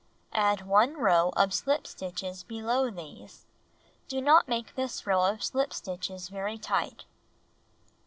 [0.33, 3.45] Add one row of shp stitches below these.
[4.07, 7.05] Do not make this row of slip stitches very tight.